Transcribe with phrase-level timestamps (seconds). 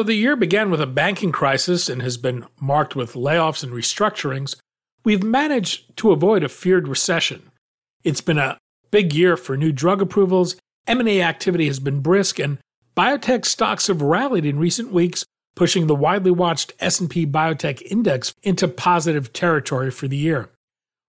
[0.00, 3.70] Though the year began with a banking crisis and has been marked with layoffs and
[3.70, 4.56] restructurings,
[5.04, 7.50] we've managed to avoid a feared recession.
[8.02, 8.56] It's been a
[8.90, 12.56] big year for new drug approvals, M&A activity has been brisk, and
[12.96, 18.68] biotech stocks have rallied in recent weeks, pushing the widely watched S&P Biotech Index into
[18.68, 20.48] positive territory for the year.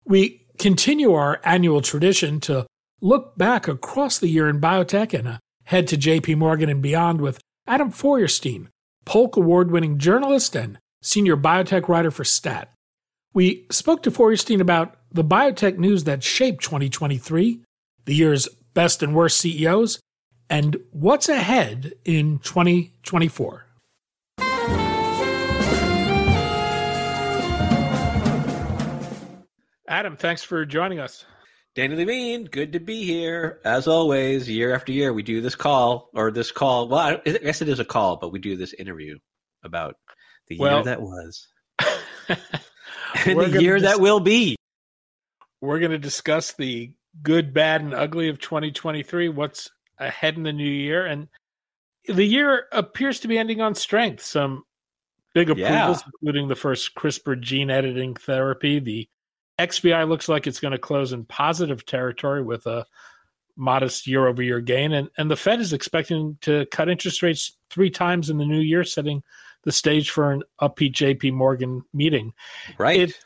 [0.04, 2.68] We continue our annual tradition to
[3.00, 7.22] look back across the year in biotech and uh, head to JP Morgan and beyond
[7.22, 8.68] with Adam Feuerstein,
[9.12, 12.72] Polk Award winning journalist and senior biotech writer for STAT.
[13.34, 17.60] We spoke to Feuerstein about the biotech news that shaped 2023,
[18.06, 20.00] the year's best and worst CEOs,
[20.50, 23.66] and what's ahead in 2024.
[29.90, 31.26] Adam, thanks for joining us.
[31.74, 33.62] Danny Levine, good to be here.
[33.64, 36.90] As always, year after year, we do this call or this call.
[36.90, 39.18] Well, I guess it is a call, but we do this interview
[39.64, 39.96] about
[40.50, 41.48] the well, year that was
[43.26, 44.56] and the year dis- that will be.
[45.62, 46.92] We're going to discuss the
[47.22, 51.06] good, bad, and ugly of 2023, what's ahead in the new year.
[51.06, 51.28] And
[52.08, 54.24] the year appears to be ending on strength.
[54.24, 54.64] Some
[55.34, 56.10] big approvals, yeah.
[56.22, 59.08] including the first CRISPR gene editing therapy, the
[59.68, 62.86] XBI looks like it's going to close in positive territory with a
[63.56, 64.92] modest year over year gain.
[64.94, 68.60] And, and the Fed is expecting to cut interest rates three times in the new
[68.60, 69.24] year, setting
[69.64, 72.34] the stage for an upbeat JP Morgan meeting.
[72.78, 73.02] Right.
[73.02, 73.20] It's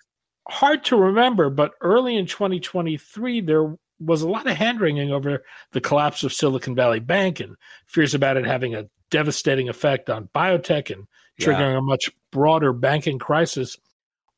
[0.48, 5.44] hard to remember, but early in 2023, there was a lot of hand wringing over
[5.72, 7.56] the collapse of Silicon Valley Bank and
[7.88, 11.08] fears about it having a devastating effect on biotech and
[11.40, 11.78] triggering yeah.
[11.78, 13.78] a much broader banking crisis.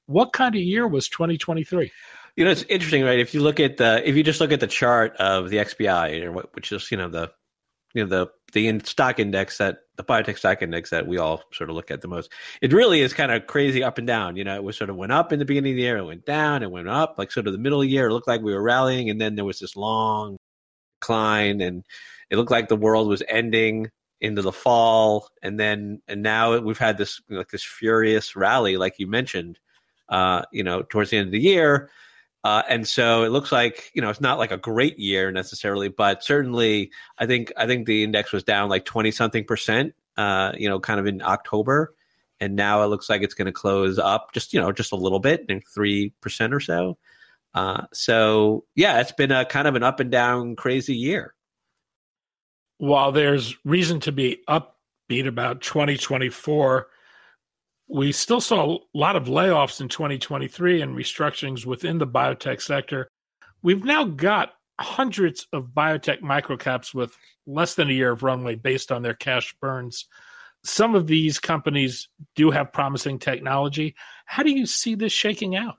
[0.07, 1.91] What kind of year was 2023?
[2.35, 3.19] You know, it's interesting, right?
[3.19, 6.33] If you look at the, if you just look at the chart of the XBI,
[6.53, 7.31] which is you know the,
[7.93, 11.69] you know the the stock index that the biotech stock index that we all sort
[11.69, 12.31] of look at the most,
[12.61, 14.37] it really is kind of crazy up and down.
[14.37, 16.05] You know, it was sort of went up in the beginning of the year, it
[16.05, 18.27] went down, it went up, like sort of the middle of the year, it looked
[18.27, 20.37] like we were rallying, and then there was this long
[21.01, 21.83] decline, and
[22.29, 23.89] it looked like the world was ending
[24.21, 28.95] into the fall, and then and now we've had this like this furious rally, like
[28.99, 29.59] you mentioned
[30.09, 31.89] uh, you know, towards the end of the year.
[32.43, 35.89] Uh, and so it looks like you know it's not like a great year necessarily,
[35.89, 40.53] but certainly I think I think the index was down like twenty something percent, uh,
[40.57, 41.93] you know, kind of in October,
[42.39, 44.95] and now it looks like it's going to close up just you know just a
[44.95, 46.97] little bit, three percent or so.
[47.53, 51.33] Uh, so yeah, it's been a kind of an up and down crazy year.
[52.77, 56.87] While there's reason to be upbeat about 2024,
[57.87, 63.09] we still saw a lot of layoffs in 2023 and restructurings within the biotech sector.
[63.61, 68.91] We've now got hundreds of biotech microcaps with less than a year of runway based
[68.91, 70.05] on their cash burns.
[70.63, 73.95] Some of these companies do have promising technology.
[74.25, 75.75] How do you see this shaking out?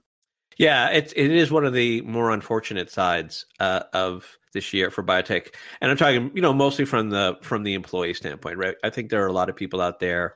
[0.57, 5.05] Yeah, it it is one of the more unfortunate sides uh, of this year for
[5.05, 8.75] biotech, and I'm talking, you know, mostly from the from the employee standpoint, right?
[8.83, 10.35] I think there are a lot of people out there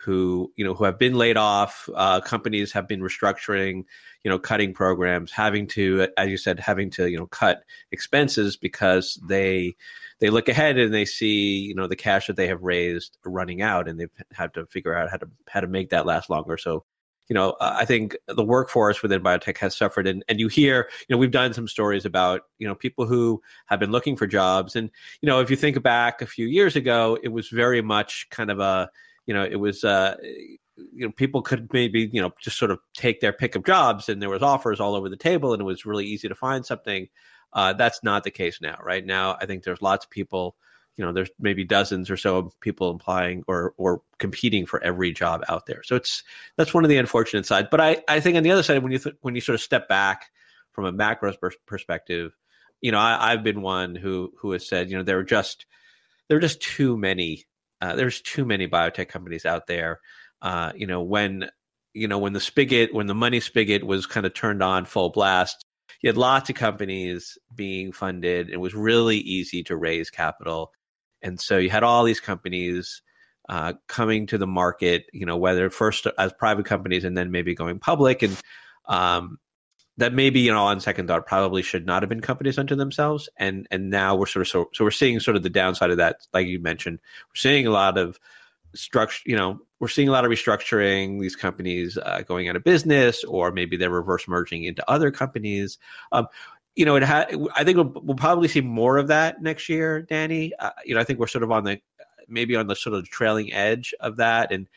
[0.00, 1.88] who you know who have been laid off.
[1.94, 3.84] Uh, companies have been restructuring,
[4.24, 7.62] you know, cutting programs, having to, as you said, having to you know cut
[7.92, 9.74] expenses because they
[10.20, 13.60] they look ahead and they see you know the cash that they have raised running
[13.62, 16.56] out, and they've had to figure out how to how to make that last longer.
[16.56, 16.84] So.
[17.28, 21.14] You know, I think the workforce within biotech has suffered, and, and you hear, you
[21.14, 24.74] know, we've done some stories about, you know, people who have been looking for jobs,
[24.74, 24.90] and
[25.22, 28.50] you know, if you think back a few years ago, it was very much kind
[28.50, 28.90] of a,
[29.30, 30.16] you know, it was, uh,
[30.76, 34.08] you know, people could maybe, you know, just sort of take their pick of jobs
[34.08, 36.66] and there was offers all over the table and it was really easy to find
[36.66, 37.06] something.
[37.52, 38.76] Uh, that's not the case now.
[38.82, 40.56] Right now, I think there's lots of people,
[40.96, 45.12] you know, there's maybe dozens or so of people applying or, or competing for every
[45.12, 45.84] job out there.
[45.84, 46.24] So it's,
[46.56, 47.68] that's one of the unfortunate sides.
[47.70, 49.60] But I, I think on the other side, when you, th- when you sort of
[49.60, 50.24] step back
[50.72, 51.32] from a macro
[51.66, 52.36] perspective,
[52.80, 55.66] you know, I, I've been one who, who has said, you know, there are just,
[56.26, 57.44] there are just too many
[57.80, 60.00] uh, there's too many biotech companies out there.
[60.42, 61.48] Uh, you know, when
[61.94, 65.10] you know when the spigot, when the money spigot was kind of turned on full
[65.10, 65.64] blast,
[66.02, 68.50] you had lots of companies being funded.
[68.50, 70.72] It was really easy to raise capital.
[71.22, 73.02] and so you had all these companies
[73.48, 75.04] uh, coming to the market.
[75.12, 78.36] You know, whether first as private companies and then maybe going public, and
[78.88, 79.38] um,
[80.00, 83.28] that maybe you know on second thought probably should not have been companies unto themselves.
[83.36, 85.96] And and now we're sort of so, so we're seeing sort of the downside of
[85.98, 86.98] that like you mentioned.
[87.28, 88.18] We're seeing a lot of
[88.74, 92.62] structure you know we're seeing a lot of restructuring these companies uh, going out of
[92.62, 95.78] business or maybe they're reverse merging into other companies.
[96.12, 96.26] Um,
[96.76, 97.26] you know it ha-
[97.56, 100.52] i think we'll, we'll, probably see more of that next year danny.
[100.56, 101.80] Uh, you know i think we're sort of on the
[102.30, 104.52] maybe on the sort of trailing edge of that.
[104.52, 104.68] And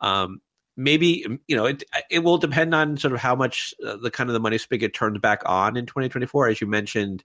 [0.00, 0.40] um,
[0.76, 4.10] maybe um, you know it it will depend on sort of how much uh, the
[4.10, 7.24] kind of the money spigot turns back on in 2024 as you mentioned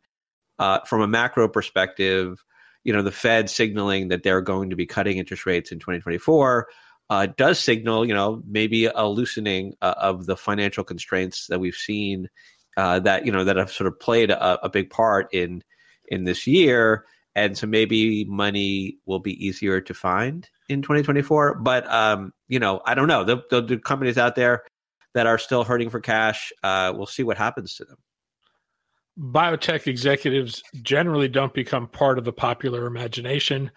[0.60, 2.44] uh, from a macro perspective
[2.84, 6.68] you know the fed signaling that they're going to be cutting interest rates in 2024
[7.10, 11.76] uh, does signal you know maybe a loosening uh, of the financial constraints that we've
[11.76, 12.28] seen
[12.76, 15.64] uh, that you know that have sort of played a, a big part in
[16.10, 17.06] in this year
[17.38, 21.60] and so maybe money will be easier to find in 2024.
[21.60, 23.24] But um, you know, I don't know.
[23.24, 24.63] The, the, the, companies out there
[25.13, 27.98] that are still hurting for cash, uh, we'll see what happens to them.
[29.19, 33.72] Biotech executives generally don't become part of the popular imagination.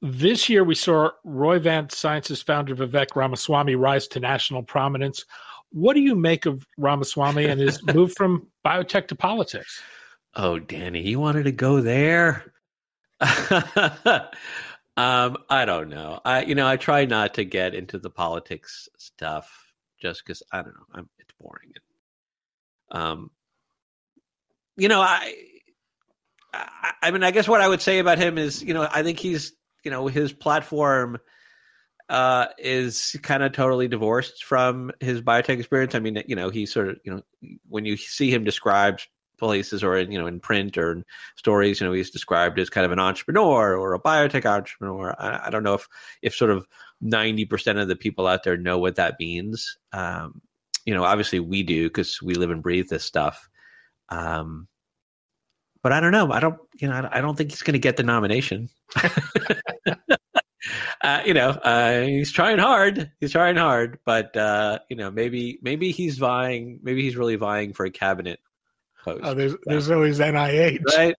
[0.00, 5.24] This year, we saw Roy Roivant Sciences founder Vivek Ramaswamy rise to national prominence.
[5.72, 9.82] What do you make of Ramaswamy and his move from biotech to politics?
[10.36, 12.52] Oh, Danny, you wanted to go there?
[14.96, 16.20] Um, I don't know.
[16.26, 19.48] I you know I try not to get into the politics stuff
[19.98, 20.86] just because I don't know.
[20.92, 21.72] I'm, it's boring.
[22.90, 23.30] Um,
[24.76, 25.34] you know I,
[26.52, 29.02] I I mean I guess what I would say about him is you know I
[29.02, 29.52] think he's
[29.84, 31.18] you know his platform
[32.10, 35.94] uh, is kind of totally divorced from his biotech experience.
[35.94, 37.22] I mean, you know, he sort of, you know,
[37.68, 39.06] when you see him described
[39.40, 41.04] places or in, you know in print or in
[41.36, 45.14] stories you know he's described as kind of an entrepreneur or a biotech entrepreneur.
[45.18, 45.88] I, I don't know if
[46.22, 46.66] if sort of
[47.02, 49.78] 90% of the people out there know what that means.
[49.92, 50.40] Um,
[50.84, 53.48] you know obviously we do because we live and breathe this stuff.
[54.10, 54.68] Um,
[55.82, 56.30] but i don't know.
[56.30, 58.68] I don't you know i don't think he's going to get the nomination.
[61.02, 63.10] Uh, you know, uh, he's trying hard.
[63.20, 66.78] He's trying hard, but uh, you know, maybe maybe he's vying.
[66.82, 68.40] Maybe he's really vying for a cabinet
[69.04, 69.20] post.
[69.24, 71.14] Oh, there's there's always NIH, right?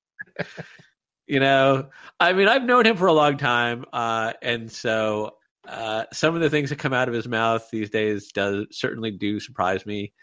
[1.28, 1.89] you know,
[2.19, 5.36] I mean, I've known him for a long time, uh, and so
[5.68, 9.12] uh, some of the things that come out of his mouth these days does certainly
[9.12, 10.13] do surprise me.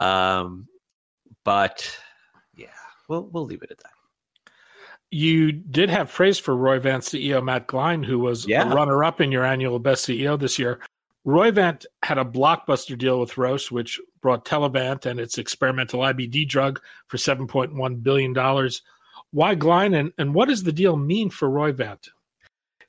[0.00, 0.66] Um,
[1.44, 1.90] but
[2.56, 2.68] yeah,
[3.08, 3.90] we'll we'll leave it at that.
[5.10, 8.70] You did have praise for Roivant CEO Matt Gline, who was yeah.
[8.70, 10.80] a runner-up in your annual Best CEO this year.
[11.26, 16.80] Roivant had a blockbuster deal with Roche, which brought Telavant and its experimental IBD drug
[17.08, 18.70] for $7.1 billion.
[19.32, 22.08] Why Gline, and, and what does the deal mean for Roivant?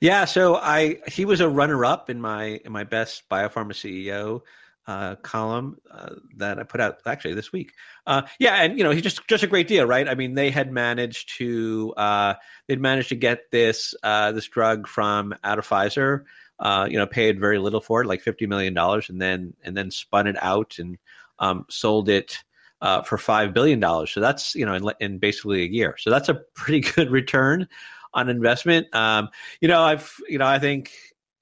[0.00, 4.42] Yeah, so I he was a runner up in my in my best biopharma CEO
[4.86, 7.72] uh, column uh, that I put out actually this week.
[8.06, 10.08] Uh, yeah, and you know he's just just a great deal, right?
[10.08, 12.34] I mean, they had managed to uh,
[12.68, 16.24] they'd managed to get this uh, this drug from out of Pfizer
[16.60, 19.76] uh, you know, paid very little for it, like fifty million dollars, and then and
[19.76, 20.98] then spun it out and
[21.38, 22.38] um, sold it
[22.80, 24.10] uh, for five billion dollars.
[24.10, 25.96] So that's you know in, in, basically a year.
[25.98, 27.68] So that's a pretty good return
[28.14, 28.92] on investment.
[28.94, 29.28] Um,
[29.60, 30.92] you know, I've you know I think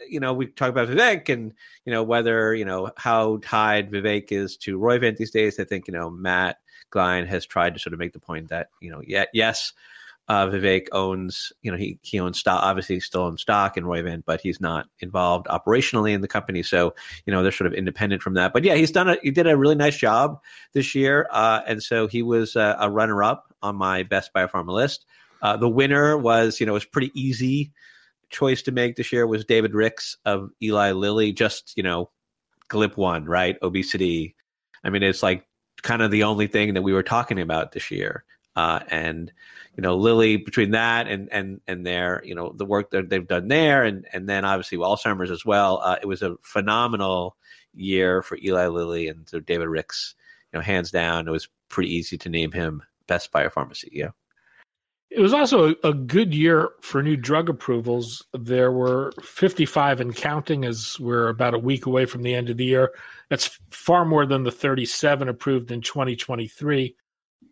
[0.09, 1.53] you know we talk about Vivek and
[1.85, 5.59] you know whether you know how tied Vivek is to Roivant these days.
[5.59, 6.59] I think you know Matt
[6.91, 9.73] Gline has tried to sort of make the point that you know yeah yes
[10.29, 13.85] uh, Vivek owns, you know, he, he owns stock, obviously he still owns stock in
[13.85, 16.63] Roivant, but he's not involved operationally in the company.
[16.63, 16.95] So,
[17.27, 18.53] you know, they're sort of independent from that.
[18.53, 20.41] But yeah, he's done a, he did a really nice job
[20.73, 21.29] this year.
[21.31, 25.07] Uh, and so he was a, a runner up on my best biopharma list.
[25.43, 27.73] Uh, the winner was, you know, was pretty easy
[28.31, 32.11] choice to make this year was David Ricks of Eli Lilly, just, you know,
[32.69, 33.57] GLP one, right?
[33.63, 34.35] Obesity.
[34.83, 35.47] I mean, it's like
[35.83, 38.25] kind of the only thing that we were talking about this year.
[38.57, 39.33] Uh, and
[39.77, 43.27] you know Lilly between that and and and their you know the work that they've
[43.27, 45.81] done there and and then obviously Alzheimer's as well.
[45.83, 47.37] Uh, it was a phenomenal
[47.75, 50.15] year for Eli Lilly and so David Ricks.
[50.53, 54.13] You know, hands down, it was pretty easy to name him best biopharma CEO.
[55.11, 58.25] It was also a, a good year for new drug approvals.
[58.33, 62.57] There were 55 and counting as we're about a week away from the end of
[62.57, 62.93] the year.
[63.31, 66.97] That's far more than the 37 approved in 2023.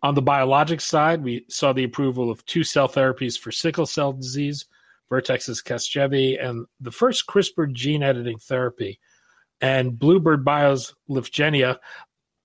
[0.05, 4.13] On the biologic side, we saw the approval of two cell therapies for sickle cell
[4.13, 4.65] disease,
[5.09, 8.99] Vertex's Casgevy, and the first CRISPR gene editing therapy,
[9.61, 11.79] and Bluebird Bio's Lyfgenia.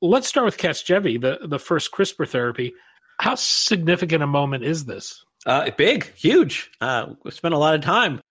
[0.00, 2.73] Let's start with Casgevy, the, the first CRISPR therapy.
[3.21, 5.23] How significant a moment is this?
[5.45, 6.71] Uh, big, huge.
[6.81, 8.23] Uh, we spent a lot of time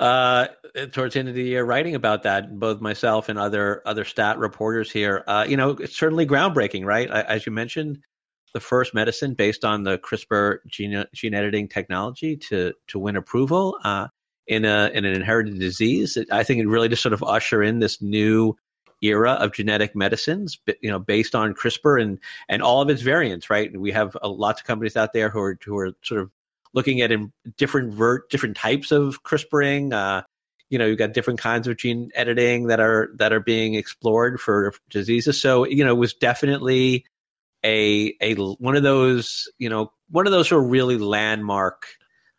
[0.00, 0.48] uh,
[0.92, 2.58] towards the end of the year writing about that.
[2.58, 5.24] Both myself and other other stat reporters here.
[5.26, 7.08] Uh, you know, it's certainly groundbreaking, right?
[7.08, 8.00] As you mentioned,
[8.56, 13.76] the first medicine based on the CRISPR gene, gene editing technology to to win approval
[13.84, 14.08] uh,
[14.46, 16.16] in a in an inherited disease.
[16.32, 18.56] I think it really just sort of usher in this new
[19.02, 23.50] era of genetic medicines, you know, based on CRISPR and and all of its variants.
[23.50, 26.30] Right, we have uh, lots of companies out there who are who are sort of
[26.72, 27.10] looking at
[27.58, 29.92] different ver- different types of CRISPRing.
[29.92, 30.22] Uh,
[30.70, 34.40] you know, you've got different kinds of gene editing that are that are being explored
[34.40, 35.38] for diseases.
[35.38, 37.04] So, you know, it was definitely
[37.64, 41.86] a a one of those, you know, one of those sort of really landmark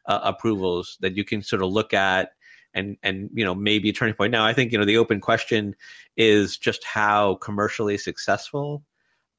[0.05, 2.31] uh, approvals that you can sort of look at
[2.73, 4.31] and and you know maybe a turning point.
[4.31, 5.75] Now, I think you know the open question
[6.15, 8.83] is just how commercially successful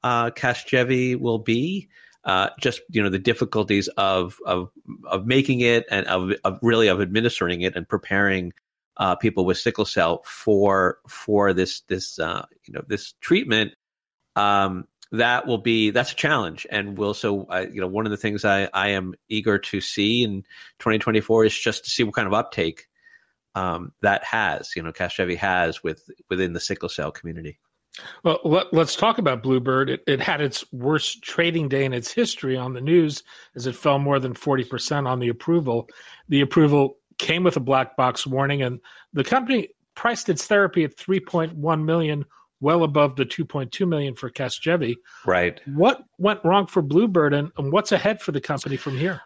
[0.03, 0.31] uh,
[1.19, 1.89] will be.
[2.25, 4.69] Uh, just you know the difficulties of of
[5.05, 8.51] of making it and of, of really of administering it and preparing
[8.97, 13.71] uh, people with sickle cell for for this this uh, you know this treatment.
[14.35, 18.11] Um, that will be that's a challenge and will so uh, you know one of
[18.11, 20.43] the things I, I am eager to see in
[20.79, 22.87] 2024 is just to see what kind of uptake
[23.55, 27.59] um, that has you know Casgevy has with within the sickle cell community.
[28.23, 29.89] Well, let, us talk about Bluebird.
[29.89, 33.23] It, it, had its worst trading day in its history on the news
[33.55, 35.89] as it fell more than 40% on the approval.
[36.29, 38.79] The approval came with a black box warning, and
[39.11, 42.25] the company priced its therapy at 3.1 million,
[42.61, 44.95] well above the 2.2 million for Casgevy.
[45.25, 45.59] Right.
[45.65, 49.21] What went wrong for Bluebird, and, and what's ahead for the company from here?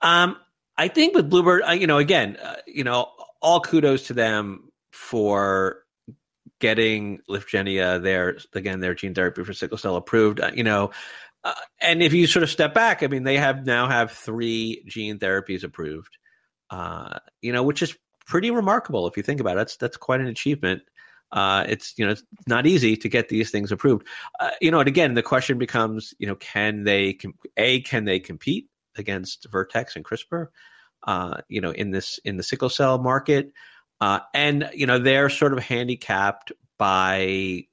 [0.00, 0.36] Um,
[0.76, 3.08] I think with Bluebird, uh, you know, again, uh, you know,
[3.40, 5.84] all kudos to them for
[6.60, 10.40] getting Lyfgenia, their again their gene therapy for sickle cell approved.
[10.40, 10.90] Uh, you know,
[11.44, 14.84] uh, and if you sort of step back, I mean, they have now have three
[14.88, 16.16] gene therapies approved.
[16.70, 19.56] Uh, you know, which is pretty remarkable if you think about it.
[19.56, 20.82] That's that's quite an achievement.
[21.34, 24.06] Uh, it's you know it's not easy to get these things approved.
[24.38, 28.04] Uh, you know, and again, the question becomes, you know, can they com- a can
[28.04, 30.46] they compete against Vertex and CRISPR?
[31.02, 33.52] Uh, you know, in this in the sickle cell market,
[34.00, 37.64] uh, and you know they're sort of handicapped by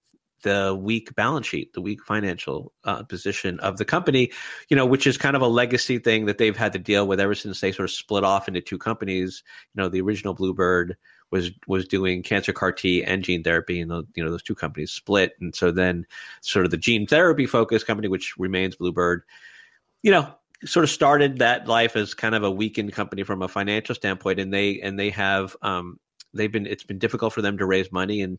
[0.43, 4.31] the weak balance sheet, the weak financial uh, position of the company,
[4.69, 7.19] you know, which is kind of a legacy thing that they've had to deal with
[7.19, 9.43] ever since they sort of split off into two companies.
[9.75, 10.97] You know, the original Bluebird
[11.31, 14.55] was was doing cancer CAR T and gene therapy, and the, you know those two
[14.55, 16.05] companies split, and so then
[16.41, 19.23] sort of the gene therapy focused company, which remains Bluebird,
[20.03, 20.33] you know,
[20.65, 24.39] sort of started that life as kind of a weakened company from a financial standpoint,
[24.39, 26.00] and they and they have um,
[26.33, 28.38] they've been it's been difficult for them to raise money, and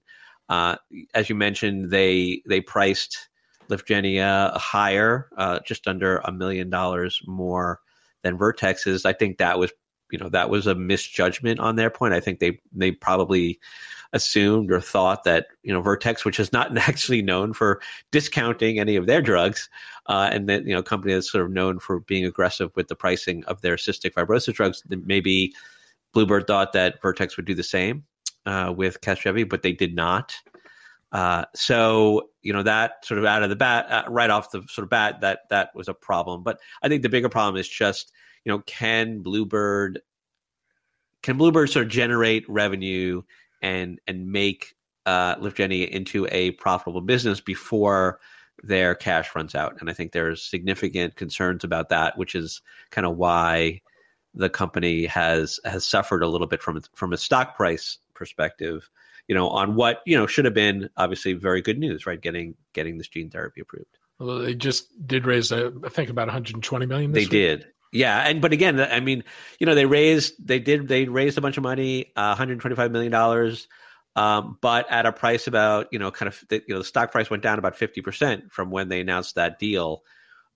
[0.49, 0.77] uh,
[1.15, 3.31] as you mentioned, they they priced
[3.71, 7.81] Lyfgenia higher, uh, just under a million dollars more
[8.23, 9.05] than Vertex's.
[9.05, 9.73] I think that was
[10.13, 12.15] you know that was a misjudgment on their point.
[12.15, 13.59] I think they they probably
[14.13, 18.97] assumed or thought that you know Vertex, which is not actually known for discounting any
[18.97, 19.69] of their drugs,
[20.07, 22.97] uh, and that you know company that's sort of known for being aggressive with the
[22.97, 25.53] pricing of their cystic fibrosis drugs, maybe
[26.13, 28.05] Bluebird thought that Vertex would do the same
[28.47, 30.35] uh, with Casgevy, but they did not.
[31.11, 34.63] Uh, so you know that sort of out of the bat, uh, right off the
[34.69, 36.43] sort of bat, that that was a problem.
[36.43, 38.13] But I think the bigger problem is just
[38.45, 40.01] you know can Bluebird
[41.23, 43.23] can Bluebird sort of generate revenue
[43.63, 44.75] and and make
[45.07, 48.21] uh, Lyfgenia into a profitable business before
[48.63, 49.77] their cash runs out.
[49.81, 53.81] And I think there's significant concerns about that, which is kind of why
[54.35, 58.89] the company has has suffered a little bit from from a stock price perspective.
[59.29, 62.21] You know, on what you know should have been obviously very good news, right?
[62.21, 63.99] Getting getting this gene therapy approved.
[64.21, 67.11] They just did raise, I think, about 120 million.
[67.11, 67.31] they week.
[67.31, 68.27] did, yeah.
[68.27, 69.25] And but again, I mean,
[69.59, 73.13] you know, they raised, they did, they raised a bunch of money, uh, 125 million
[73.13, 73.69] dollars,
[74.17, 77.13] um, but at a price about, you know, kind of, the, you know, the stock
[77.13, 80.03] price went down about 50 percent from when they announced that deal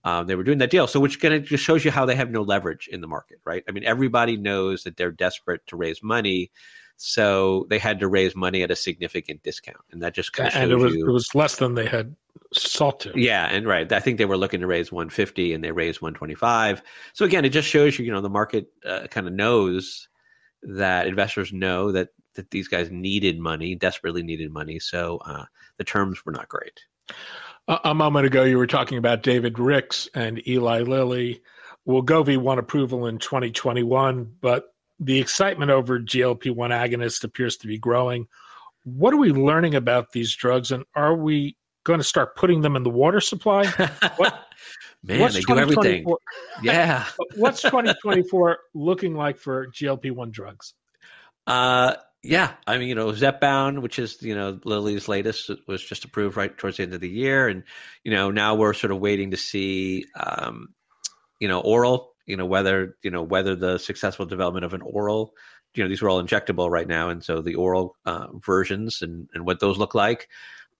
[0.07, 0.87] um, they were doing that deal.
[0.87, 3.39] So, which kind of just shows you how they have no leverage in the market,
[3.45, 3.63] right?
[3.67, 6.49] I mean, everybody knows that they're desperate to raise money,
[6.95, 10.55] so they had to raise money at a significant discount, and that just kind of
[10.55, 12.15] and it was you, it was less than they had
[12.59, 13.11] sought to.
[13.15, 16.81] Yeah, and right, I think they were looking to raise 150, and they raised 125.
[17.13, 20.07] So again, it just shows you, you know, the market uh, kind of knows
[20.63, 24.79] that investors know that that these guys needed money, desperately needed money.
[24.79, 25.45] So uh,
[25.77, 26.79] the terms were not great.
[27.67, 31.41] A moment ago, you were talking about David Ricks and Eli Lilly.
[31.85, 37.77] Wegovy won approval in 2021, but the excitement over GLP 1 agonist appears to be
[37.77, 38.27] growing.
[38.83, 42.75] What are we learning about these drugs, and are we going to start putting them
[42.75, 43.65] in the water supply?
[44.17, 44.43] What,
[45.03, 46.05] Man, they do everything.
[46.61, 47.05] Yeah.
[47.35, 50.73] what's 2024 looking like for GLP 1 drugs?
[51.45, 56.03] Uh, yeah, I mean, you know, Zepbound, which is you know Lilly's latest, was just
[56.03, 57.63] approved right towards the end of the year, and
[58.03, 60.69] you know now we're sort of waiting to see, um,
[61.39, 65.35] you know, oral, you know whether you know whether the successful development of an oral,
[65.73, 69.29] you know, these are all injectable right now, and so the oral uh, versions and
[69.33, 70.27] and what those look like,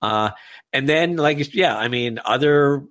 [0.01, 0.31] uh,
[0.73, 2.83] and then like yeah, I mean, other,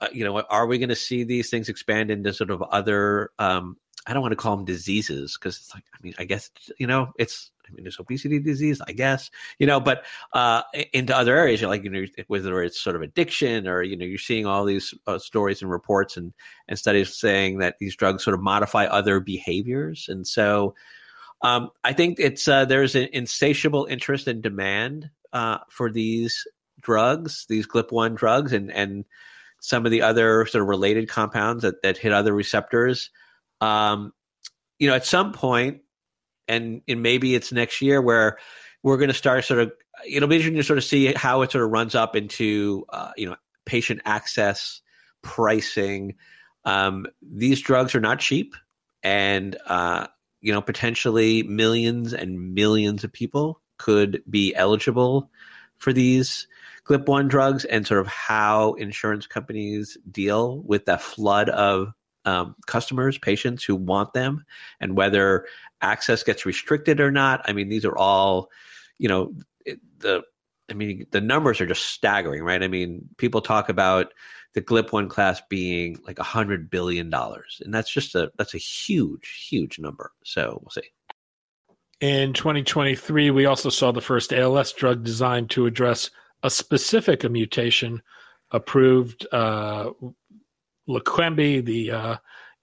[0.00, 3.30] uh, you know, are we going to see these things expand into sort of other
[3.38, 3.76] um,
[4.08, 6.86] I don't want to call them diseases because it's like I mean I guess you
[6.86, 10.62] know it's I mean there's obesity disease I guess you know but uh,
[10.94, 14.06] into other areas you're like you know whether it's sort of addiction or you know
[14.06, 16.32] you're seeing all these uh, stories and reports and
[16.68, 20.74] and studies saying that these drugs sort of modify other behaviors and so
[21.40, 26.46] um, I think it's uh, there's an insatiable interest and demand uh, for these
[26.80, 29.04] drugs these GLP one drugs and and
[29.60, 33.10] some of the other sort of related compounds that that hit other receptors
[33.60, 34.12] um,
[34.78, 35.80] you know, at some point,
[36.46, 38.38] and, and maybe it's next year where
[38.82, 39.72] we're going to start sort of,
[40.08, 43.10] it'll be interesting to sort of see how it sort of runs up into, uh,
[43.16, 44.80] you know, patient access,
[45.22, 46.14] pricing.
[46.64, 48.54] Um, these drugs are not cheap,
[49.02, 50.06] and uh,
[50.40, 55.30] you know, potentially millions and millions of people could be eligible
[55.78, 56.46] for these
[56.84, 61.92] GLP one drugs, and sort of how insurance companies deal with that flood of
[62.24, 64.44] um, customers, patients who want them,
[64.80, 65.46] and whether
[65.80, 67.42] access gets restricted or not.
[67.44, 68.50] I mean, these are all,
[68.98, 69.34] you know,
[69.98, 70.22] the.
[70.70, 72.62] I mean, the numbers are just staggering, right?
[72.62, 74.12] I mean, people talk about
[74.52, 78.54] the GLP one class being like a hundred billion dollars, and that's just a that's
[78.54, 80.12] a huge, huge number.
[80.24, 80.90] So we'll see.
[82.00, 86.10] In 2023, we also saw the first ALS drug designed to address
[86.44, 88.02] a specific mutation
[88.52, 89.90] approved uh,
[90.88, 92.16] Leqembi, the uh,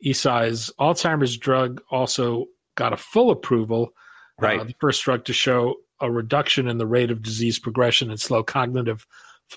[0.03, 3.93] Eisai's Alzheimer's drug, also got a full approval.
[4.41, 4.59] Uh, right.
[4.61, 8.19] Uh, the first drug to show a reduction in the rate of disease progression and
[8.19, 9.05] slow cognitive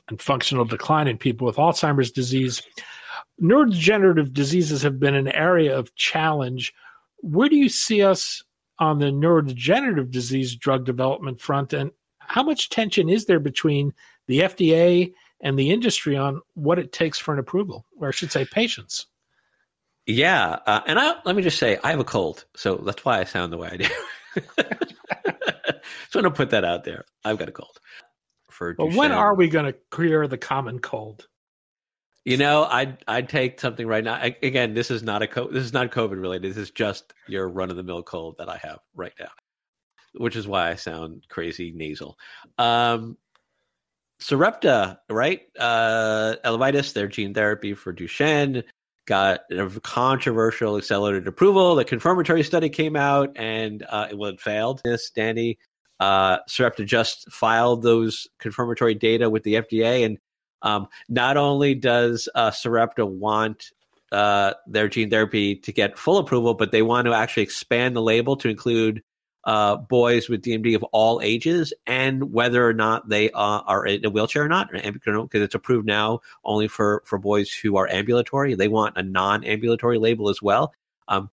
[0.09, 2.63] and functional decline in people with Alzheimer's disease.
[3.41, 6.75] Neurodegenerative diseases have been an area of challenge.
[7.21, 8.43] Where do you see us
[8.79, 13.93] on the neurodegenerative disease drug development front, and how much tension is there between
[14.27, 18.33] the FDA and the industry on what it takes for an approval, or I should
[18.33, 19.07] say, patience.
[20.07, 23.21] Yeah, uh, and I, let me just say, I have a cold, so that's why
[23.21, 23.85] I sound the way I do.
[26.11, 27.05] so I'm gonna put that out there.
[27.25, 27.79] I've got a cold.
[28.59, 31.29] For but when are we going to clear the common cold?
[32.29, 34.13] You know, I'd I'd take something right now.
[34.13, 36.51] I, again, this is not a co- this is not COVID related.
[36.51, 39.31] This is just your run of the mill cold that I have right now,
[40.13, 42.19] which is why I sound crazy nasal.
[42.59, 43.17] Um,
[44.21, 45.41] Sarepta, right?
[45.59, 48.63] Uh, Elevidys, their gene therapy for Duchenne,
[49.07, 51.77] got a controversial accelerated approval.
[51.77, 54.83] The confirmatory study came out and uh, it, well, it failed.
[54.85, 55.57] This, Danny,
[55.99, 60.05] uh, Sarepta just filed those confirmatory data with the FDA.
[60.05, 60.19] And
[60.63, 63.73] um, not only does uh, Sarepta want
[64.13, 68.03] uh, their gene therapy to get full approval, but they want to actually expand the
[68.03, 69.03] label to include
[69.45, 74.05] uh, boys with DMD of all ages and whether or not they uh, are in
[74.05, 78.55] a wheelchair or not, because it's approved now only for, for boys who are ambulatory.
[78.55, 80.75] They want a non ambulatory label as well.
[81.07, 81.31] Um,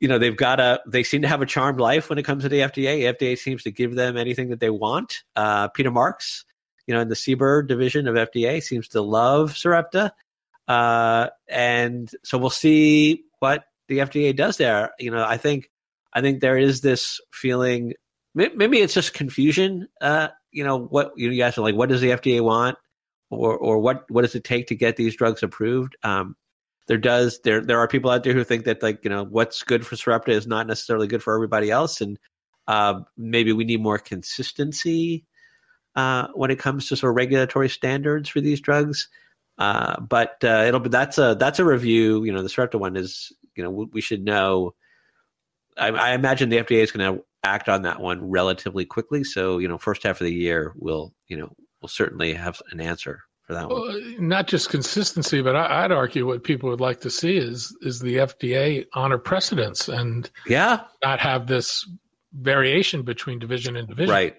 [0.00, 2.42] you know, they've got a, they seem to have a charmed life when it comes
[2.42, 3.14] to the FDA.
[3.14, 5.22] FDA seems to give them anything that they want.
[5.34, 6.44] Uh, Peter Marks,
[6.86, 10.12] you know, in the CBER division of FDA, seems to love Sarepta.
[10.68, 14.90] Uh, and so we'll see what the FDA does there.
[14.98, 15.70] You know, I think
[16.12, 17.94] I think there is this feeling.
[18.34, 19.88] Maybe it's just confusion.
[20.00, 22.76] Uh, you know what you, you ask, like, what does the FDA want,
[23.30, 25.96] or or what what does it take to get these drugs approved?
[26.02, 26.36] Um,
[26.86, 29.62] there does there there are people out there who think that like you know what's
[29.62, 32.18] good for Sarepta is not necessarily good for everybody else, and
[32.66, 35.24] uh, maybe we need more consistency
[35.96, 39.08] uh, when it comes to sort of regulatory standards for these drugs.
[39.58, 42.22] Uh, but uh, it'll be that's a that's a review.
[42.24, 44.74] You know, the Sarepta one is you know we, we should know
[45.76, 49.24] I, I imagine the FDA is going to act on that one relatively quickly.
[49.24, 52.80] So, you know, first half of the year, we'll, you know, we'll certainly have an
[52.80, 54.28] answer for that well, one.
[54.28, 58.00] Not just consistency, but I, would argue what people would like to see is is
[58.00, 61.88] the FDA honor precedents and yeah, not have this
[62.32, 64.10] variation between division and division.
[64.10, 64.36] Right.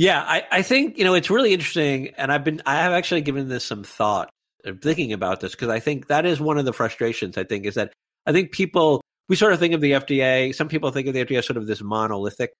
[0.00, 3.20] Yeah, I, I think you know it's really interesting, and I've been I have actually
[3.20, 4.30] given this some thought,
[4.64, 7.36] and thinking about this because I think that is one of the frustrations.
[7.36, 7.92] I think is that
[8.24, 10.54] I think people we sort of think of the FDA.
[10.54, 12.52] Some people think of the FDA as sort of this monolithic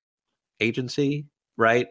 [0.60, 1.86] agency, right?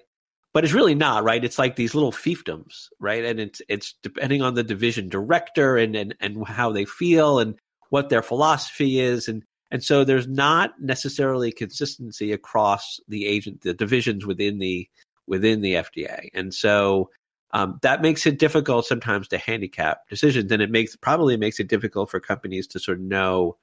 [0.53, 1.43] but it's really not right.
[1.43, 3.25] It's like these little fiefdoms, right?
[3.25, 7.55] And it's it's depending on the division director and and and how they feel and
[7.89, 13.73] what their philosophy is, and and so there's not necessarily consistency across the agent the
[13.73, 14.87] divisions within the
[15.29, 17.09] within the FDA, and so
[17.51, 21.67] um, that makes it difficult sometimes to handicap decisions, and it makes probably makes it
[21.67, 23.57] difficult for companies to sort of know,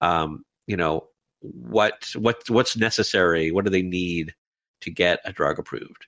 [0.00, 1.08] um, you know,
[1.40, 4.34] what what what's necessary, what do they need
[4.80, 6.06] to get a drug approved.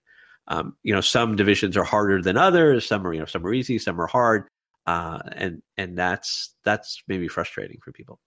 [0.49, 2.87] Um, you know, some divisions are harder than others.
[2.87, 4.49] Some are you know some are easy, some are hard,
[4.87, 8.18] uh, and and that's that's maybe frustrating for people.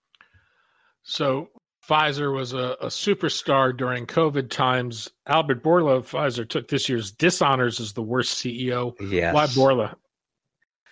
[1.03, 1.49] So
[1.87, 5.09] Pfizer was a, a, superstar during COVID times.
[5.27, 8.95] Albert Bourla of Pfizer took this year's dishonors as the worst CEO.
[9.01, 9.33] Yes.
[9.33, 9.95] Why Bourla?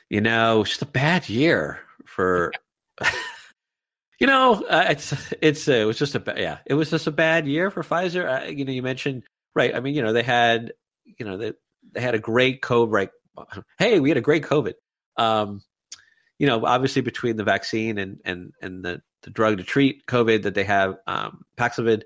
[0.10, 2.52] You know, it's just a bad year for.
[4.20, 7.08] you know, uh, it's it's uh, it was just a bad yeah, it was just
[7.08, 8.44] a bad year for Pfizer.
[8.44, 9.24] Uh, you know, you mentioned
[9.56, 9.74] right.
[9.74, 10.74] I mean, you know, they had
[11.06, 11.54] you know they
[11.94, 12.92] they had a great COVID.
[12.92, 13.10] Right?
[13.80, 14.74] Hey, we had a great COVID.
[15.16, 15.62] Um,
[16.42, 20.42] you know, obviously between the vaccine and and and the the drug to treat COVID
[20.42, 22.02] that they have, um, Paxlovid,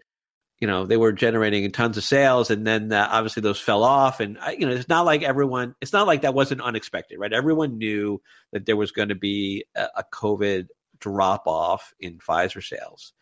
[0.60, 4.20] you know, they were generating tons of sales, and then uh, obviously those fell off.
[4.20, 7.32] And you know, it's not like everyone, it's not like that wasn't unexpected, right?
[7.32, 8.22] Everyone knew
[8.52, 10.68] that there was going to be a, a COVID
[11.00, 13.14] drop off in Pfizer sales.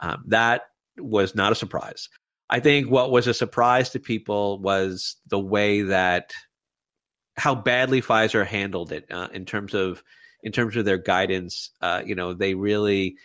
[0.00, 0.64] Um, that
[0.98, 2.10] was not a surprise.
[2.50, 6.34] I think what was a surprise to people was the way that
[7.38, 10.02] how badly Pfizer handled it uh, in terms of
[10.42, 11.70] in terms of their guidance.
[11.80, 13.16] Uh, you know, they really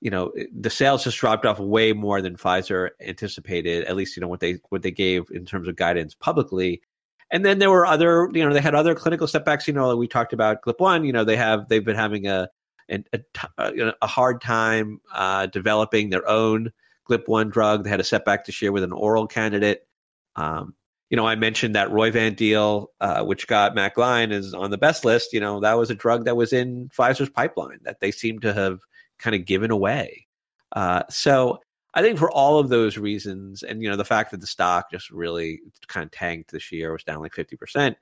[0.00, 3.84] you know the sales just dropped off way more than Pfizer anticipated.
[3.84, 6.82] At least you know what they what they gave in terms of guidance publicly.
[7.30, 9.66] And then there were other, you know, they had other clinical setbacks.
[9.66, 11.04] You know, we talked about GLP one.
[11.04, 12.48] You know, they have they've been having a
[12.90, 13.02] a,
[13.58, 16.72] a, a hard time uh, developing their own
[17.08, 17.84] GLP one drug.
[17.84, 19.86] They had a setback this year with an oral candidate.
[20.36, 20.74] Um,
[21.12, 24.78] you know, I mentioned that Roivant deal, uh, which got Matt Gline is on the
[24.78, 25.34] best list.
[25.34, 28.54] You know, that was a drug that was in Pfizer's pipeline that they seem to
[28.54, 28.80] have
[29.18, 30.26] kind of given away.
[30.74, 31.60] Uh, so
[31.92, 34.90] I think for all of those reasons, and you know the fact that the stock
[34.90, 37.98] just really kind of tanked this year, was down like fifty percent.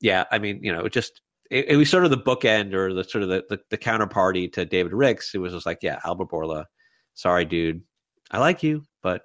[0.00, 2.92] Yeah, I mean, you know, it just it, it, was sort of the bookend or
[2.92, 5.32] the sort of the, the, the counterparty to David Ricks.
[5.32, 6.64] It was just like, yeah, Albert Bourla,
[7.14, 7.82] sorry, dude,
[8.32, 9.22] I like you, but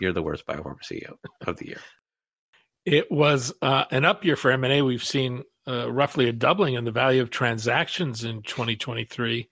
[0.00, 1.80] you're the worst biopharma CEO of the year.
[2.90, 4.80] It was uh, an up year for M and A.
[4.80, 9.46] We've seen uh, roughly a doubling in the value of transactions in 2023.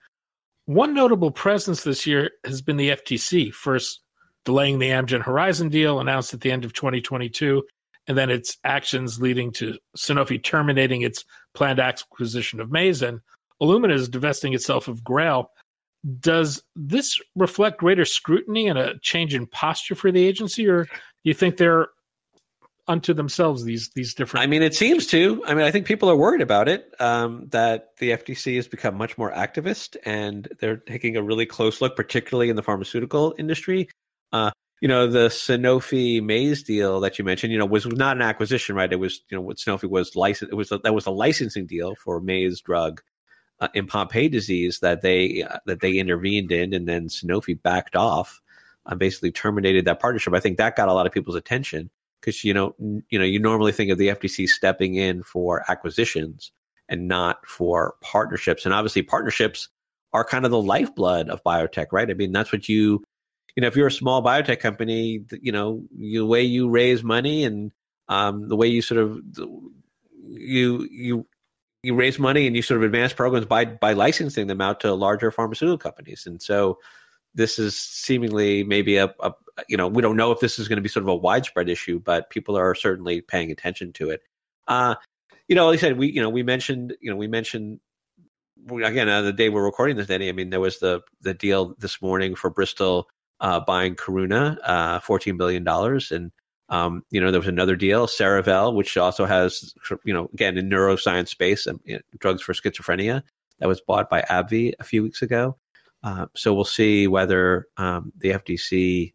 [0.65, 4.01] One notable presence this year has been the FTC, first
[4.43, 7.63] delaying the Amgen Horizon deal announced at the end of 2022,
[8.07, 11.23] and then its actions leading to Sanofi terminating its
[11.53, 13.19] planned acquisition of Maze and
[13.61, 15.51] Illumina is divesting itself of Grail.
[16.19, 20.89] Does this reflect greater scrutiny and a change in posture for the agency, or do
[21.23, 21.89] you think they're
[22.87, 25.43] unto themselves these these different i mean it seems to.
[25.45, 28.95] I mean i think people are worried about it um, that the ftc has become
[28.95, 33.89] much more activist and they're taking a really close look particularly in the pharmaceutical industry.
[34.31, 38.21] Uh, you know the sanofi maze deal that you mentioned you know was not an
[38.21, 38.91] acquisition right?
[38.91, 41.65] It was you know what sanofi was licensed it was a, that was a licensing
[41.65, 43.01] deal for maze drug
[43.59, 47.95] uh, in pompe disease that they uh, that they intervened in and then sanofi backed
[47.95, 48.39] off
[48.85, 50.33] and uh, basically terminated that partnership.
[50.33, 52.75] I think that got a lot of people's attention because you know
[53.09, 56.51] you know you normally think of the FTC stepping in for acquisitions
[56.89, 59.69] and not for partnerships, and obviously partnerships
[60.13, 62.09] are kind of the lifeblood of biotech, right?
[62.09, 63.03] I mean that's what you
[63.55, 67.43] you know if you're a small biotech company, you know the way you raise money
[67.43, 67.71] and
[68.09, 69.19] um, the way you sort of
[70.27, 71.27] you you
[71.83, 74.93] you raise money and you sort of advance programs by by licensing them out to
[74.93, 76.79] larger pharmaceutical companies, and so
[77.37, 79.33] this is seemingly maybe a, a
[79.69, 81.69] you know we don't know if this is going to be sort of a widespread
[81.69, 84.21] issue, but people are certainly paying attention to it.
[84.67, 84.95] Uh,
[85.47, 87.79] you know, like I said, we you know we mentioned you know we mentioned
[88.83, 90.29] again uh, the day we're recording this, Danny.
[90.29, 93.07] I mean, there was the the deal this morning for Bristol
[93.39, 96.31] uh, buying Karuna, uh, fourteen billion dollars, and
[96.69, 100.69] um, you know there was another deal, Cerevel, which also has you know again in
[100.69, 103.21] neuroscience space, um, you know, drugs for schizophrenia,
[103.59, 105.55] that was bought by AbbVie a few weeks ago.
[106.03, 109.13] Uh, so we'll see whether um, the FTC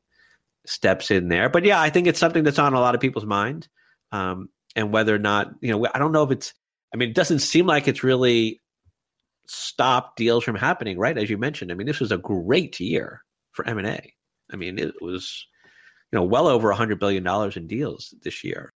[0.67, 1.49] steps in there.
[1.49, 3.69] But yeah, I think it's something that's on a lot of people's mind.
[4.11, 6.55] Um, and whether or not, you know, I don't know if it's,
[6.93, 8.61] I mean, it doesn't seem like it's really
[9.47, 11.17] stopped deals from happening, right?
[11.17, 14.15] As you mentioned, I mean, this was a great year for M&A.
[14.53, 15.47] I mean, it was,
[16.11, 18.73] you know, well over a hundred billion dollars in deals this year.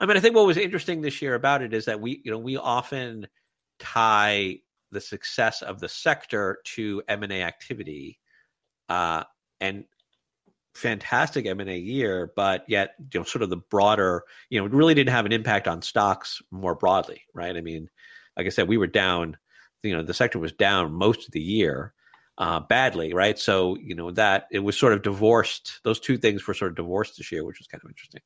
[0.00, 2.30] I mean, I think what was interesting this year about it is that we, you
[2.30, 3.26] know, we often
[3.78, 4.58] tie
[4.90, 8.18] the success of the sector to M&A activity.
[8.88, 9.24] Uh,
[9.60, 9.84] and
[10.74, 14.94] fantastic M&A year, but yet, you know, sort of the broader, you know, it really
[14.94, 17.56] didn't have an impact on stocks more broadly, right?
[17.56, 17.88] I mean,
[18.36, 19.36] like I said, we were down,
[19.82, 21.92] you know, the sector was down most of the year
[22.38, 23.38] uh, badly, right?
[23.38, 25.80] So, you know, that it was sort of divorced.
[25.82, 28.22] Those two things were sort of divorced this year, which was kind of interesting.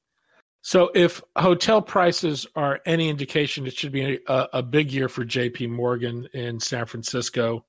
[0.63, 5.25] So, if hotel prices are any indication, it should be a, a big year for
[5.25, 7.65] JP Morgan in San Francisco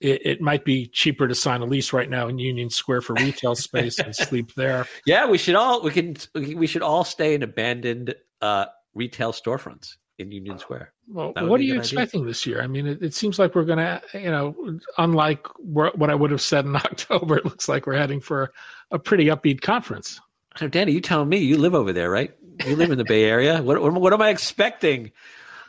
[0.00, 3.14] it, it, might be cheaper to sign a lease right now in Union Square for
[3.14, 4.86] retail space and sleep there.
[5.06, 9.96] Yeah, we should all we can we should all stay in abandoned uh, retail storefronts
[10.18, 10.92] in Union Square.
[11.08, 12.30] Well, what are you expecting idea.
[12.30, 12.62] this year?
[12.62, 16.30] I mean, it, it seems like we're going to, you know, unlike what I would
[16.30, 18.52] have said in October, it looks like we're heading for
[18.90, 20.20] a pretty upbeat conference.
[20.56, 22.32] So, Danny, you telling me you live over there, right?
[22.64, 23.62] You live in the Bay Area.
[23.62, 25.12] What, what, am I expecting?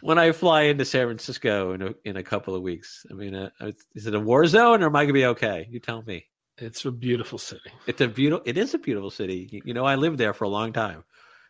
[0.01, 3.05] when I fly into San Francisco in a, in a couple of weeks?
[3.09, 3.49] I mean, uh,
[3.95, 5.67] is it a war zone or am I going to be okay?
[5.69, 6.25] You tell me.
[6.57, 7.69] It's a beautiful city.
[7.85, 8.43] It's a beautiful.
[8.45, 9.61] It is a beautiful city.
[9.63, 11.03] You know, I lived there for a long time,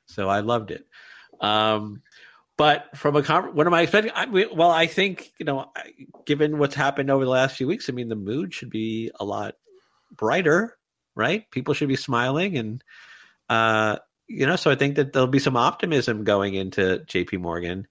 [0.06, 0.86] so I loved it.
[1.40, 2.02] Um,
[2.58, 4.12] but from a what am I expecting?
[4.14, 5.72] I, well, I think you know,
[6.26, 9.24] given what's happened over the last few weeks, I mean, the mood should be a
[9.24, 9.56] lot
[10.12, 10.78] brighter,
[11.16, 11.50] right?
[11.52, 12.84] People should be smiling, and
[13.50, 17.38] uh, you know, so I think that there'll be some optimism going into J.P.
[17.38, 17.88] Morgan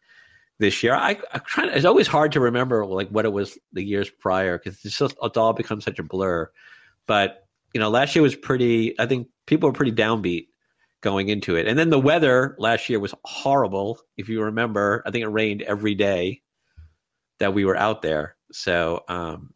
[0.59, 0.95] this year.
[0.95, 1.71] I, I'm trying.
[1.71, 5.17] It's always hard to remember like what it was the years prior because it's just
[5.23, 6.51] it's all become such a blur.
[7.07, 8.99] But you know, last year was pretty.
[8.99, 10.49] I think people were pretty downbeat
[11.01, 13.99] going into it, and then the weather last year was horrible.
[14.17, 16.43] If you remember, I think it rained every day
[17.39, 18.37] that we were out there.
[18.53, 19.51] So, um,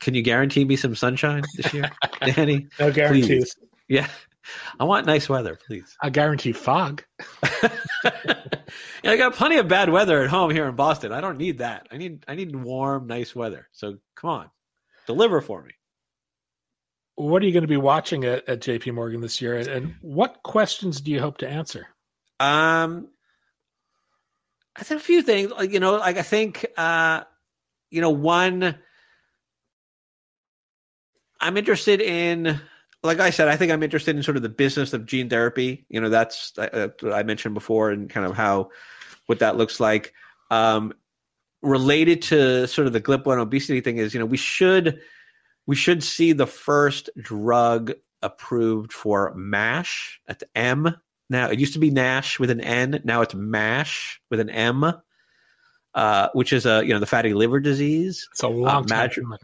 [0.00, 2.68] can you guarantee me some sunshine this year, Danny?
[2.78, 3.26] no guarantees.
[3.26, 3.56] Please.
[3.88, 4.08] Yeah.
[4.80, 5.96] I want nice weather, please.
[6.00, 7.04] I guarantee fog.
[9.04, 11.12] I got plenty of bad weather at home here in Boston.
[11.12, 11.86] I don't need that.
[11.90, 13.68] I need I need warm, nice weather.
[13.72, 14.50] So come on,
[15.06, 15.72] deliver for me.
[17.14, 20.42] What are you going to be watching at, at JP Morgan this year, and what
[20.42, 21.86] questions do you hope to answer?
[22.40, 23.08] Um,
[24.74, 25.50] I think a few things.
[25.50, 27.22] Like you know, like I think, uh,
[27.90, 28.78] you know, one.
[31.40, 32.60] I'm interested in
[33.02, 35.84] like I said, I think I'm interested in sort of the business of gene therapy.
[35.88, 38.70] You know, that's uh, what I mentioned before, and kind of how
[39.26, 40.12] what that looks like.
[40.50, 40.92] Um,
[41.62, 45.00] related to sort of the GLP-1 obesity thing is, you know, we should
[45.66, 50.94] we should see the first drug approved for MASH at M.
[51.30, 53.00] Now it used to be NASH with an N.
[53.04, 54.92] Now it's MASH with an M,
[55.94, 58.28] uh, which is a you know the fatty liver disease.
[58.32, 59.36] It's a long uh, time.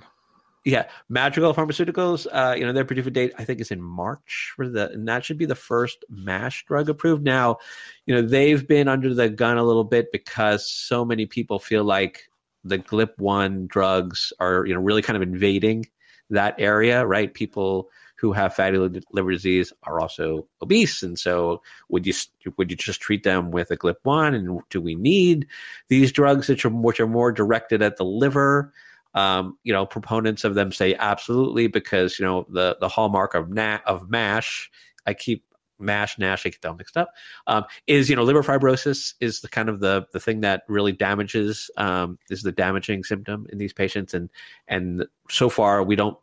[0.69, 4.69] Yeah, Madrigal Pharmaceuticals, uh, you know, their PDUFA date I think is in March for
[4.69, 7.25] the, and that should be the first MASH drug approved.
[7.25, 7.57] Now,
[8.05, 11.85] you know, they've been under the gun a little bit because so many people feel
[11.85, 12.29] like
[12.65, 15.87] the GLP one drugs are, you know, really kind of invading
[16.29, 17.33] that area, right?
[17.33, 18.77] People who have fatty
[19.11, 22.13] liver disease are also obese, and so would you
[22.59, 24.35] would you just treat them with a GLP one?
[24.35, 25.47] And do we need
[25.89, 28.75] these drugs which are which are more directed at the liver?
[29.15, 33.51] Um, you know, proponents of them say absolutely because you know the the hallmark of
[33.51, 34.71] na- of Mash.
[35.07, 35.45] I keep
[35.79, 36.45] Mash Nash.
[36.45, 37.13] I get them mixed up.
[37.47, 40.93] Um, is you know liver fibrosis is the kind of the the thing that really
[40.93, 44.29] damages um, is the damaging symptom in these patients, and
[44.69, 46.19] and so far we don't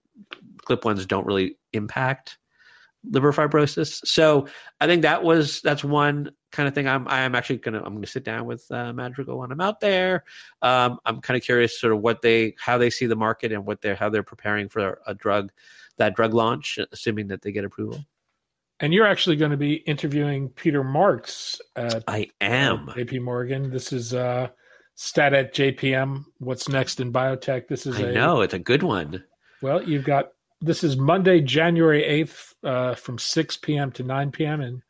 [0.67, 2.37] GLP ones don't really impact
[3.09, 4.05] liver fibrosis.
[4.05, 4.47] So
[4.79, 6.87] I think that was that's one kind of thing.
[6.87, 10.23] I'm I'm actually gonna I'm gonna sit down with uh, Madrigal when I'm out there.
[10.61, 13.65] Um, I'm kind of curious, sort of what they how they see the market and
[13.65, 15.51] what they're how they're preparing for a drug
[15.97, 18.03] that drug launch, assuming that they get approval.
[18.81, 23.69] And you're actually going to be interviewing Peter Marks at I am JP Morgan.
[23.69, 24.49] This is uh,
[24.95, 26.25] stat at JPM.
[26.39, 27.67] What's next in biotech?
[27.67, 29.23] This is I a, know it's a good one.
[29.61, 33.91] Well, you've got this is Monday, January 8th uh, from 6 p.m.
[33.93, 34.61] to 9 p.m.
[34.61, 34.81] And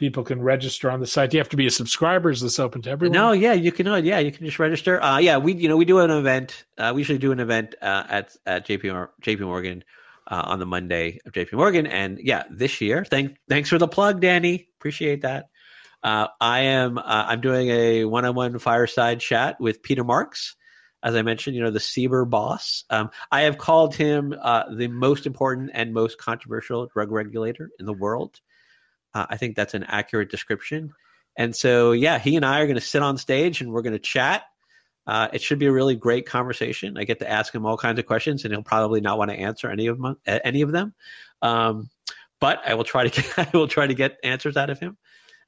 [0.00, 1.30] people can register on the site.
[1.30, 2.30] Do you have to be a subscriber?
[2.30, 3.12] Is this open to everyone?
[3.12, 3.86] No, yeah, you can.
[3.86, 5.00] Uh, yeah, you can just register.
[5.02, 6.64] Uh, yeah, we you know we do an event.
[6.78, 9.84] Uh, we usually do an event uh, at at JP JP Morgan
[10.26, 13.04] uh, on the Monday of JP Morgan, and yeah, this year.
[13.04, 14.68] Thank thanks for the plug, Danny.
[14.78, 15.50] Appreciate that.
[16.02, 20.56] Uh, I am I'm doing a one on one fireside chat with Peter Marks
[21.02, 22.84] as I mentioned, you know, the CBER boss.
[22.90, 27.86] Um, I have called him uh, the most important and most controversial drug regulator in
[27.86, 28.40] the world.
[29.14, 30.92] Uh, I think that's an accurate description.
[31.36, 33.94] And so, yeah, he and I are going to sit on stage and we're going
[33.94, 34.42] to chat.
[35.06, 36.98] Uh, it should be a really great conversation.
[36.98, 39.36] I get to ask him all kinds of questions, and he'll probably not want to
[39.36, 40.16] answer any of them.
[40.26, 40.94] Any of them,
[41.40, 41.88] um,
[42.40, 44.98] but I will try to get, I will try to get answers out of him.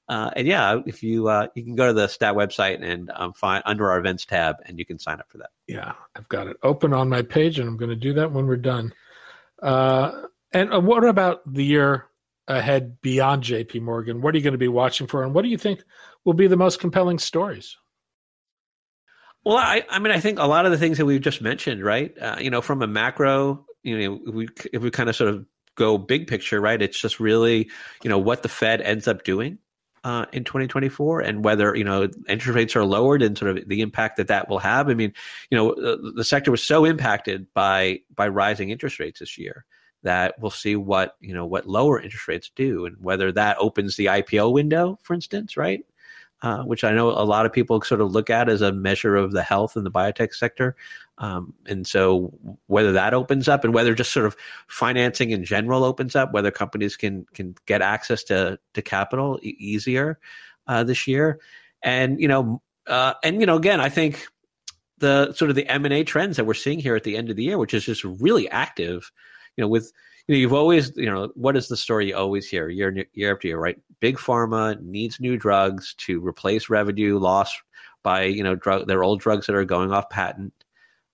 [0.09, 3.33] Uh, and yeah, if you uh, you can go to the stat website and um,
[3.33, 5.51] find under our events tab, and you can sign up for that.
[5.67, 8.47] Yeah, I've got it open on my page, and I'm going to do that when
[8.47, 8.93] we're done.
[9.63, 12.09] Uh, and uh, what about the year
[12.49, 14.21] ahead beyond JP Morgan?
[14.21, 15.23] What are you going to be watching for?
[15.23, 15.83] And what do you think
[16.25, 17.77] will be the most compelling stories?
[19.45, 21.83] Well, I, I mean, I think a lot of the things that we've just mentioned,
[21.83, 22.17] right?
[22.19, 25.47] Uh, you know, from a macro, you know, we, if we kind of sort of
[25.75, 26.81] go big picture, right?
[26.81, 27.71] It's just really,
[28.03, 29.59] you know, what the Fed ends up doing
[30.05, 33.81] uh, in 2024 and whether you know interest rates are lowered and sort of the
[33.81, 34.89] impact that that will have.
[34.89, 35.13] I mean,
[35.51, 39.65] you know, the, the sector was so impacted by by rising interest rates this year
[40.03, 43.97] that we'll see what you know what lower interest rates do and whether that opens
[43.97, 45.85] the IPO window, for instance, right?
[46.43, 49.15] Uh, which I know a lot of people sort of look at as a measure
[49.15, 50.75] of the health in the biotech sector.
[51.19, 55.85] Um, and so whether that opens up and whether just sort of financing in general
[55.85, 60.19] opens up, whether companies can can get access to to capital e- easier
[60.67, 61.39] uh, this year,
[61.81, 64.27] and you know, uh, and you know, again, I think
[64.99, 67.31] the sort of the M and A trends that we're seeing here at the end
[67.31, 69.13] of the year, which is just really active,
[69.57, 69.93] you know, with
[70.27, 73.35] you know, you've always, you know, what is the story you always hear year year
[73.35, 73.79] after year, right?
[74.01, 77.61] Big pharma needs new drugs to replace revenue lost
[78.03, 80.53] by you know drug their old drugs that are going off patent.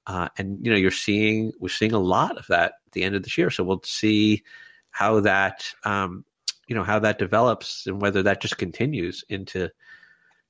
[0.06, 3.14] Uh, and you know you're seeing we're seeing a lot of that at the end
[3.14, 3.50] of this year.
[3.50, 4.42] So we'll see
[4.90, 6.24] how that um,
[6.66, 9.70] you know how that develops and whether that just continues into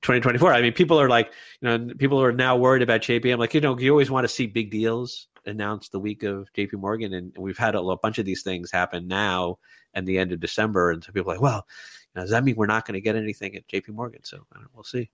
[0.02, 0.52] 2024.
[0.52, 3.32] I mean, people are like, you know, people are now worried about JP.
[3.32, 6.48] I'm like, you know, you always want to see big deals announced the week of
[6.56, 9.58] JP Morgan, and we've had a, a bunch of these things happen now
[9.94, 11.66] and the end of December, and so people are like, well,
[12.14, 14.22] you know, does that mean we're not going to get anything at JP Morgan?
[14.24, 15.10] So we'll see.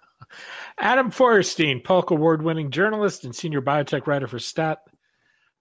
[0.78, 4.78] Adam Feuerstein, Polk Award winning journalist and senior biotech writer for Stat.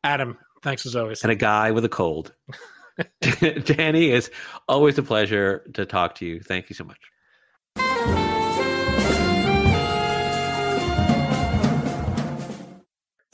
[0.03, 1.23] Adam, thanks as always.
[1.23, 2.33] And a guy with a cold.
[3.65, 4.29] Danny, it's
[4.67, 6.39] always a pleasure to talk to you.
[6.41, 6.97] Thank you so much.